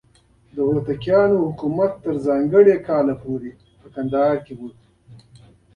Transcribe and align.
د 0.55 0.57
هوتکیانو 0.69 1.37
حکومت 1.45 1.91
تر 2.05 2.15
ځانګړي 2.27 2.75
کال 2.87 3.07
پورې 3.23 3.51
په 3.79 3.87
کندهار 3.95 4.35
کې 4.45 4.53
و. 4.59 4.61